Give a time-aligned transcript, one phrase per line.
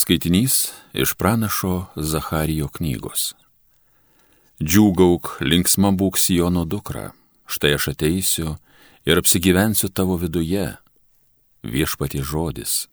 [0.00, 3.34] Skaitinys iš pranašo Zacharijo knygos.
[4.64, 7.10] Džiūgauk, linksma būk Sijono dukra,
[7.44, 8.54] štai aš ateisiu
[9.04, 10.64] ir apsigyvensiu tavo viduje.
[11.60, 12.88] Viešpatie žodis.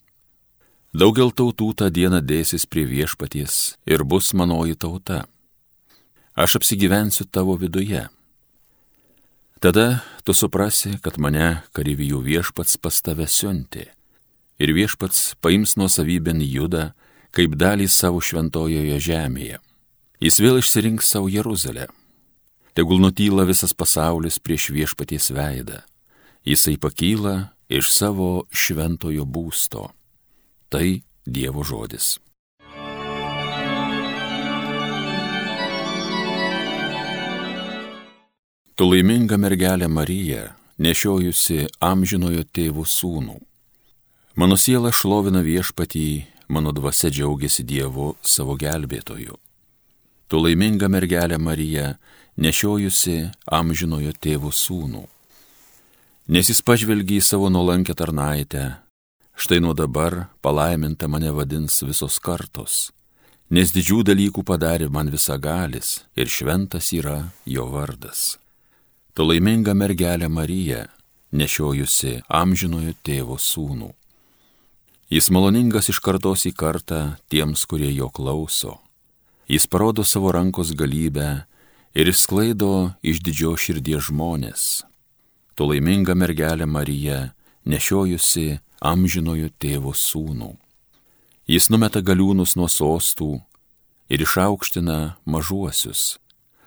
[0.91, 5.23] Daugel tautų tą dieną dėsis prie viešpaties ir bus manoji tauta.
[6.35, 8.09] Aš apsigyvensiu tavo viduje.
[9.63, 13.93] Tada tu suprasi, kad mane karyvijų viešpats pas tave siuntė
[14.59, 16.91] ir viešpats paims nuo savybėn judą
[17.35, 19.59] kaip dalį savo šventojoje žemėje.
[20.23, 21.87] Jis vėl išsirinks savo Jeruzalę.
[22.73, 25.83] Tegul nutyla visas pasaulis prieš viešpaties veidą.
[26.45, 29.89] Jisai pakyla iš savo šventojo būsto.
[30.69, 30.87] Tai
[31.27, 32.17] Dievo žodis.
[38.77, 43.37] Tu laiminga mergelė Marija, nešiojusi amžinojo tėvų sūnų.
[44.37, 49.33] Mano siela šlovina viešpatį, mano dvasia džiaugiasi Dievu savo gelbėtoju.
[50.29, 51.95] Tu laiminga mergelė Marija,
[52.37, 55.01] nešiojusi amžinojo tėvo sūnų.
[56.29, 58.77] Nes jis pažvelgia į savo nuolankę tarnaitę,
[59.33, 62.91] štai nuo dabar palaiminta mane vadins visos kartos,
[63.49, 68.35] nes didžių dalykų padarė man visagalis ir šventas yra jo vardas.
[69.17, 70.91] Tu laiminga mergelė Marija,
[71.33, 73.95] nešiojusi amžinojo tėvo sūnų.
[75.09, 78.73] Jis maloningas iš kartos į kartą tiems, kurie jo klauso.
[79.47, 81.45] Jis parodo savo rankos galybę
[81.95, 84.83] ir išsklaido iš didžio širdies žmonės.
[85.55, 87.31] Tu laiminga mergelė Marija,
[87.63, 90.51] nešiojusi amžinojo tėvo sūnų.
[91.47, 93.37] Jis numeta galiūnus nuo sostų
[94.11, 96.17] ir išaukština mažuosius,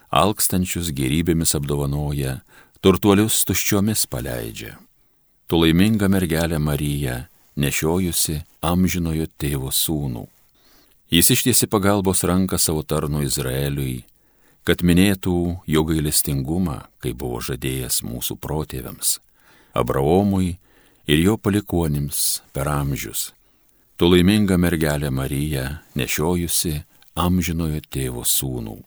[0.09, 2.39] alkstančius gerybėmis apdovanoja,
[2.81, 4.79] turtuolius tuščiomis paleidžia.
[5.45, 10.27] Tu laiminga mergelė Marija, nešiojusi amžinojo tėvo sūnų.
[11.11, 14.05] Jis ištiesi pagalbos ranką savo tarnu Izraeliui,
[14.63, 19.19] kad minėtų jo gailestingumą, kai buvo žadėjęs mūsų protėviams,
[19.75, 20.59] Abraomui
[21.11, 23.31] ir jo palikonims per amžius.
[23.97, 26.79] Tu laiminga mergelė Marija, nešiojusi
[27.19, 28.79] amžinojo tėvo sūnų.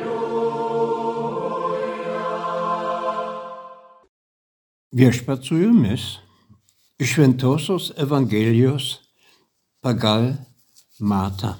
[4.97, 6.17] Viešpat su jumis
[6.97, 8.97] iš Šventosios Evangelijos
[9.85, 10.33] pagal
[10.97, 11.53] Matą.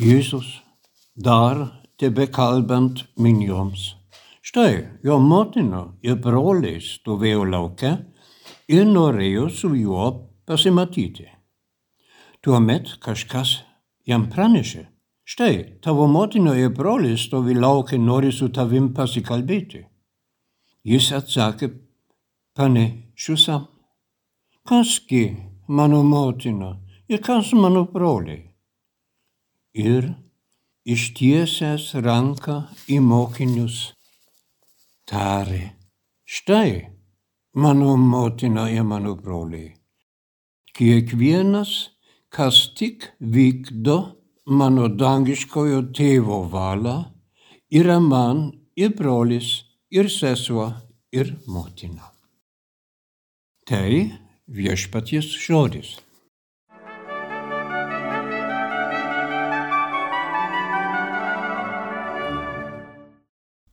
[0.00, 0.64] Jėzus
[1.12, 3.97] dar tebe kalbant minioms
[4.48, 7.90] Štai, jo motina ir broliai stovėjo lauke
[8.72, 10.06] ir norėjo su juo
[10.48, 11.26] pasimatyti.
[12.40, 13.50] Tuomet kažkas
[14.08, 14.86] jam pranešė,
[15.28, 15.52] štai,
[15.84, 19.82] tavo motina ir broliai stovi laukia, nori su tavim pasikalbėti.
[20.88, 21.68] Jis atsakė
[22.56, 23.68] panašiusam,
[24.64, 25.26] kasgi
[25.68, 26.72] mano motina
[27.04, 28.46] ir kas mano broliai.
[29.76, 30.08] Ir
[30.88, 33.97] ištiesęs ranką į mokinius
[35.08, 35.72] tarė,
[36.28, 36.72] štai
[37.54, 39.72] mano motina ir mano broliai.
[40.76, 41.72] Kiekvienas,
[42.30, 43.98] kas tik vykdo
[44.60, 46.98] mano dangiškojo tėvo valią,
[47.80, 48.44] yra man
[48.76, 49.48] ir brolis,
[49.90, 50.68] ir sesuo,
[51.12, 52.12] ir motina.
[53.68, 53.90] Tai
[54.48, 55.96] viešpaties žodis.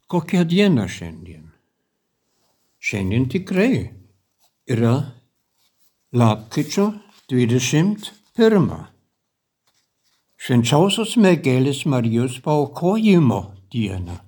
[0.07, 1.24] Kokia diena šiandien?
[2.85, 3.89] Šiandien tikrai
[4.69, 4.93] yra
[6.13, 6.83] lapkričio
[7.31, 8.67] 21.
[10.37, 13.39] Švenčiausios mergelės Marijos paukojimo
[13.73, 14.19] diena.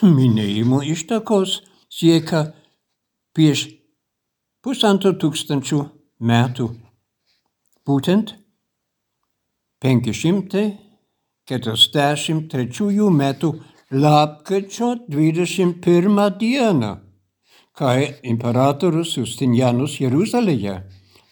[0.00, 1.58] Minėjimo ištakos
[1.92, 2.46] siekia
[3.36, 3.66] prieš
[4.64, 5.84] pusantro tūkstančių
[6.32, 6.72] metų.
[7.84, 8.32] Būtent
[9.84, 10.68] 500
[11.46, 13.56] 43 metų
[13.90, 16.96] lapkričio 21 dieną,
[17.76, 20.80] kai imperatorius Justinianus Jeruzalėje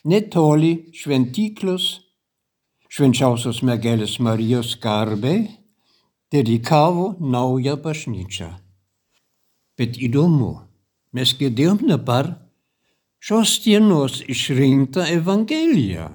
[0.06, 1.88] netoli šventyklos
[2.94, 5.48] švenčiausios mergelės Marijos garbei
[6.30, 8.52] dedikavo naują bažnyčią.
[9.74, 10.52] Bet įdomu,
[11.10, 12.36] mes girdėjom dabar
[13.18, 16.10] šios dienos išrinktą Evangeliją.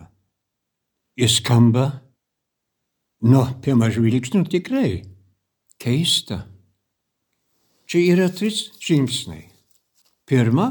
[1.20, 1.92] Jis skamba
[3.20, 5.19] Nu, pirmą žvilgsnių tikrai
[5.80, 6.44] keista.
[7.90, 9.48] Čia yra trys žingsniai.
[10.28, 10.68] Pirma,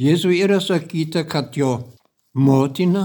[0.00, 1.74] Jėzui yra sakyta, kad jo
[2.32, 3.02] motina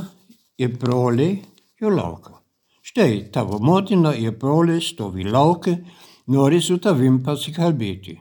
[0.62, 1.42] ir broliai
[1.82, 2.38] jo laukia.
[2.86, 5.82] Štai tavo motina ir broliai stovi laukia,
[6.32, 8.16] nori su tavim pasikalbėti.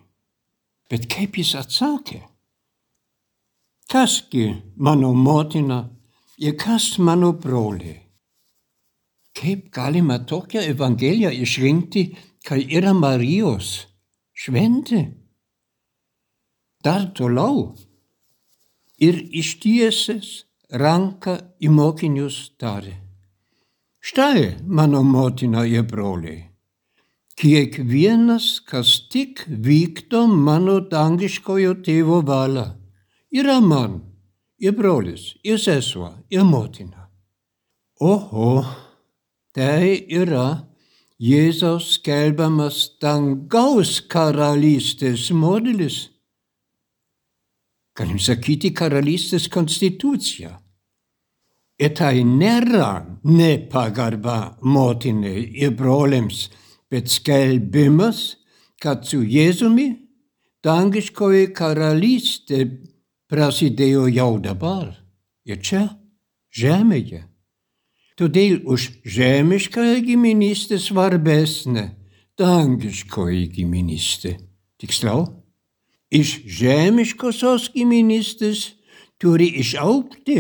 [0.91, 2.23] Bet kaip jis atsakė?
[3.93, 4.47] Kasgi
[4.81, 5.85] mano motina
[6.41, 8.01] ir kas mano broliai?
[9.35, 12.05] Kaip galima tokią Evangeliją išrinkti,
[12.45, 13.87] kai yra Marijos
[14.37, 15.05] šventė?
[16.85, 17.71] Dar toliau
[19.01, 20.29] ir ištiesęs
[20.81, 22.99] ranką į mokinius tarė.
[24.05, 26.51] Štai mano motina ir broliai.
[27.41, 32.67] Kiekvienas, kas tik vykdo mano dangiškojo tėvo valią,
[33.33, 33.97] yra man,
[34.61, 37.09] ir brolis, ir sesuo, ir motina.
[38.01, 38.63] Oho,
[39.57, 40.69] tai yra
[41.23, 46.09] Jėzaus skelbiamas dangaus karalystės modelis.
[47.95, 50.57] Galim sakyti karalystės konstitucija.
[51.79, 56.49] Ir tai nėra nepagarba motinai ir broliams,
[56.91, 58.37] bet skelbimas,
[58.83, 59.93] kad su Jėzumi
[60.67, 62.65] dangiškoji karalystė
[63.31, 64.91] prasidėjo jau dabar
[65.47, 65.87] ir čia,
[66.51, 67.23] žemėje.
[68.15, 71.89] Todėl už žemiškąją giminystę svarbesnė
[72.39, 74.37] dangiškoji giminystė.
[74.79, 75.27] Tiksliau,
[76.15, 78.75] iš žemiškosios giminystės
[79.19, 80.39] turi išaukti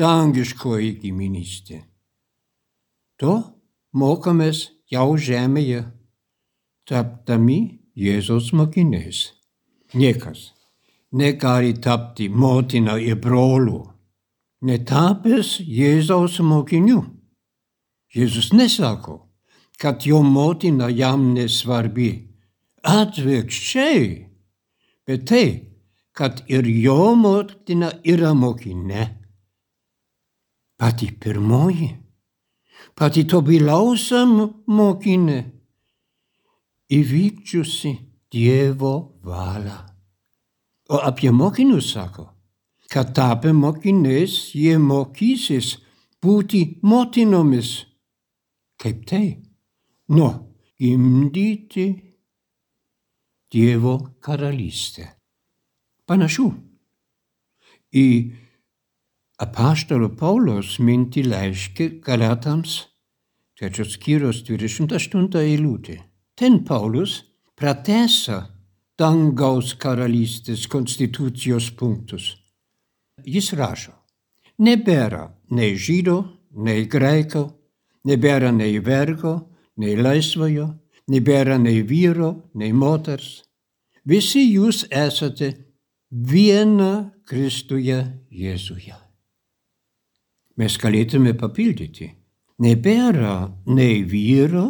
[0.00, 1.82] dangiškoji giminystė.
[3.20, 3.34] To
[3.92, 5.82] mokomės jau žemėje,
[6.88, 7.60] tapdami
[7.98, 9.32] Jėzaus mokiniais.
[9.92, 10.52] Niekas
[11.12, 13.88] negali tapti motina ir broliu,
[14.62, 17.02] netapęs Jėzaus mokiniu.
[18.14, 19.28] Jėzus nesako,
[19.78, 22.10] kad jo motina jam nesvarbi.
[22.88, 24.04] Atvirkščiai,
[25.06, 25.46] bet tai,
[26.16, 29.08] kad ir jo motina yra mokinė.
[30.78, 31.90] Pati pirmoji
[32.98, 34.24] pati tobuliausia
[34.66, 35.38] mokinė,
[36.98, 37.94] įvykdžiusi
[38.28, 38.94] Dievo
[39.24, 39.78] valią.
[40.92, 42.26] O apie mokinius sako,
[42.92, 45.76] kad tapę mokiniais jie mokysis
[46.22, 47.70] būti motinomis.
[48.80, 49.26] Kaip tai?
[50.08, 50.28] Nu,
[50.78, 51.88] gimdyti
[53.48, 55.06] Dievo karalystę.
[56.04, 56.50] Panašu
[57.96, 58.08] į
[59.40, 62.74] apaštalo Pauliaus mintį laiškį Galatams,
[63.56, 65.96] trečios skyrius 28 eilutė.
[66.36, 67.22] Ten Paulius
[67.56, 68.42] pratesa
[68.98, 72.34] dangaus karalystės konstitucijos punktus.
[73.28, 73.92] Jis rašo,
[74.64, 76.18] nebėra nei žydo,
[76.56, 77.44] nei greiko,
[78.08, 79.34] nebėra nei vergo,
[79.76, 80.70] nei laisvojo,
[81.12, 83.42] nebėra nei vyro, nei moters.
[84.08, 85.52] Visi jūs esate
[86.08, 88.00] viena Kristuje
[88.32, 88.96] Jėzuje
[90.58, 92.12] mes galėtume papildyti.
[92.58, 94.68] Nebėra nei vyro,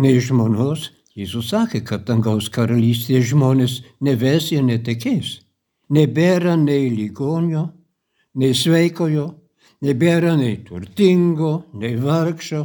[0.00, 0.90] nei žmonos.
[1.14, 5.43] Jėzus sakė, kad dangaus karalystėje žmonės neves ir netekės.
[5.92, 7.64] Nebėra nei ligonio,
[8.40, 9.26] nei sveikojo,
[9.84, 12.62] nebėra nei turtingo, nei vargšo,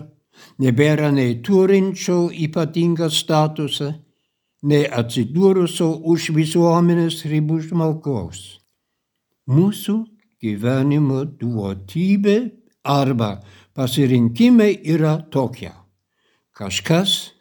[0.63, 3.91] nebėra nei turinčio ypatingą statusą,
[4.63, 8.59] nei atsidūrusio už visuomenės ribų žmogaus.
[9.49, 9.95] Mūsų
[10.39, 12.37] gyvenimo duotybė
[12.87, 13.39] arba
[13.75, 15.71] pasirinkimai yra tokie.
[16.55, 17.31] Kažkas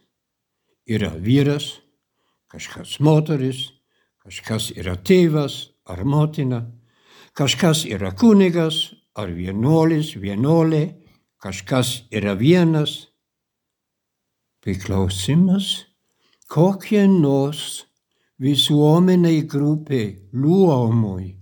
[0.87, 1.79] yra vyras,
[2.49, 3.78] kažkas moteris,
[4.29, 5.55] kažkas yra tėvas
[5.89, 6.61] ar motina,
[7.33, 10.83] kažkas yra kunigas ar vienuolis, vienuolė,
[11.41, 13.09] kažkas yra vienas.
[14.61, 15.89] Priklausimas
[16.53, 17.87] kokie nors
[18.37, 21.33] visuomeniai grupiai, luomui,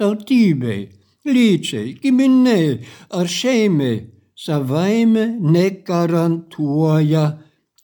[0.00, 0.88] tautybei
[1.28, 2.80] lyčiai, giminiai
[3.20, 3.96] ar šeimai
[4.32, 7.24] savaime negarantuoja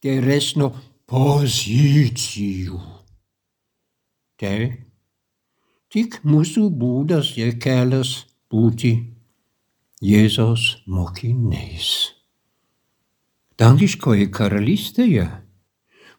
[0.01, 0.73] geresnio
[1.05, 2.97] pozicijų.
[4.37, 4.59] Tai
[5.89, 8.93] tik mūsų būdas ir kelias būti
[10.05, 11.89] Jėzaus mokiniais.
[13.57, 15.25] Dangiškoje karalystėje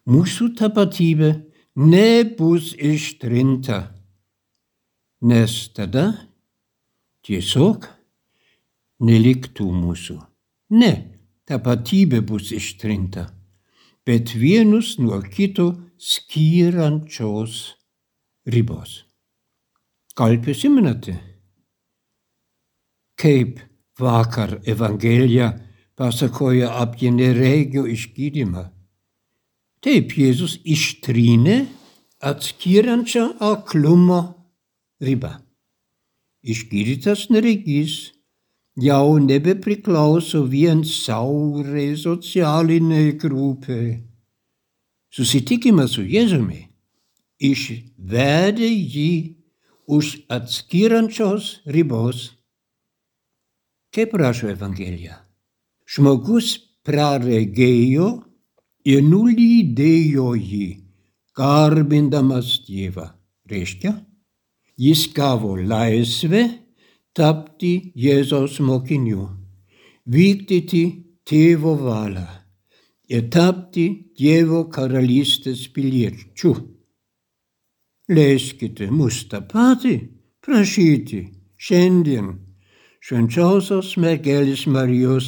[0.09, 1.29] mūsų tapatybė
[1.77, 3.77] nebus ištrinta,
[5.21, 6.07] nes tada
[7.21, 7.85] tiesiog
[9.05, 10.17] neliktų mūsų.
[10.73, 10.93] Ne,
[11.45, 13.29] tapatybė bus ištrinta,
[14.01, 17.76] bet vienus nuo kito skyrančios
[18.47, 19.03] ribos.
[20.15, 21.13] Gal prisimenate,
[23.19, 23.59] kaip
[23.99, 25.51] vakar Evangelija
[25.97, 28.63] pasakoja apie neregio išgydymą?
[29.83, 31.59] Taip, Jėzus ištrynė
[32.25, 34.21] atskiriančią aklumo
[35.03, 35.35] ribą.
[36.41, 37.97] Išgydytas neregys
[38.81, 43.99] jau nebepriklauso vien saurai socialiniai grupiai.
[45.13, 46.66] Susitikimas su Jėzumi
[47.39, 49.11] išvedė jį
[49.87, 52.33] už atskiriančios ribos.
[53.93, 55.23] Kaip rašo Evangelija?
[55.87, 58.09] Žmogus praregėjo
[58.87, 60.67] ir nulydėjo jį,
[61.37, 63.13] garbindamas Dievą.
[63.47, 63.93] Reiškia,
[64.75, 66.43] jis gavo laisvę
[67.15, 69.29] tapti Jėzaus mokiniu,
[70.03, 70.83] vykdyti
[71.27, 72.27] tėvo valią
[73.07, 73.87] ir tapti
[74.19, 76.76] Dievo karalystės piliečiu.
[78.07, 79.95] Leiskite mus tą patį
[80.43, 81.21] prašyti
[81.59, 82.29] šiandien
[83.03, 85.27] švenčiausios mergelės Marijos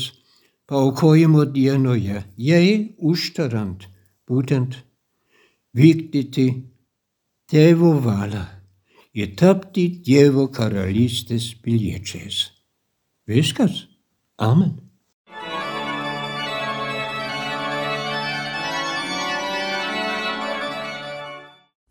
[0.70, 3.84] paukojimo dienoje, jai užtarant
[4.30, 4.80] būtent
[5.76, 6.48] vykdyti
[7.52, 8.46] tėvo valią
[9.20, 12.46] ir tapti Dievo karalystės piliečiais.
[13.28, 13.88] Viskas.
[14.40, 14.89] Amen.